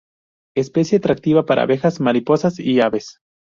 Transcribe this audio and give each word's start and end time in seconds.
Especie 0.57 0.97
atractiva 0.97 1.45
para 1.45 1.61
abejas, 1.61 1.99
mariposas 1.99 2.57
y 2.57 2.81
aves. 2.81 3.21